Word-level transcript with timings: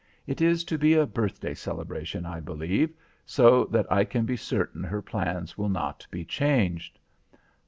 It 0.25 0.41
is 0.41 0.63
to 0.63 0.79
be 0.79 0.95
a 0.95 1.05
birthday 1.05 1.53
celebration 1.53 2.25
I 2.25 2.39
believe, 2.39 2.91
so 3.23 3.65
that 3.65 3.85
I 3.91 4.03
can 4.03 4.25
be 4.25 4.35
certain 4.35 4.83
her 4.83 4.99
plans 5.03 5.59
will 5.59 5.69
not 5.69 6.07
be 6.09 6.25
changed. 6.25 6.97